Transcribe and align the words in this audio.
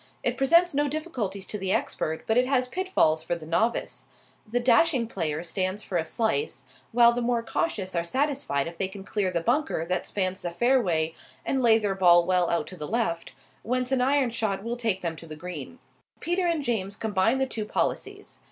It 0.23 0.35
presents 0.35 0.73
no 0.73 0.87
difficulties 0.87 1.45
to 1.45 1.59
the 1.59 1.71
expert, 1.71 2.23
but 2.25 2.35
it 2.35 2.47
has 2.47 2.67
pitfalls 2.67 3.21
for 3.21 3.35
the 3.35 3.45
novice. 3.45 4.05
The 4.47 4.59
dashing 4.59 5.05
player 5.05 5.43
stands 5.43 5.83
for 5.83 5.95
a 5.95 6.03
slice, 6.03 6.63
while 6.91 7.13
the 7.13 7.21
more 7.21 7.43
cautious 7.43 7.93
are 7.93 8.03
satisfied 8.03 8.65
if 8.65 8.79
they 8.79 8.87
can 8.87 9.03
clear 9.03 9.29
the 9.29 9.41
bunker 9.41 9.85
that 9.85 10.07
spans 10.07 10.41
the 10.41 10.49
fairway 10.49 11.13
and 11.45 11.61
lay 11.61 11.77
their 11.77 11.93
ball 11.93 12.25
well 12.25 12.49
out 12.49 12.65
to 12.69 12.75
the 12.75 12.87
left, 12.87 13.33
whence 13.61 13.91
an 13.91 14.01
iron 14.01 14.31
shot 14.31 14.63
will 14.63 14.75
take 14.75 15.01
them 15.03 15.15
to 15.17 15.27
the 15.27 15.35
green. 15.35 15.77
Peter 16.19 16.47
and 16.47 16.63
James 16.63 16.95
combined 16.95 17.39
the 17.39 17.45
two 17.45 17.65
policies. 17.65 18.39